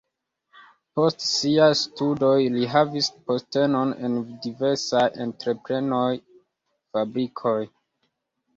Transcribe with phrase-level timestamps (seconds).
[0.99, 6.11] Post siaj studoj li havis postenon en diversaj entreprenoj,
[6.95, 7.57] fabrikoj.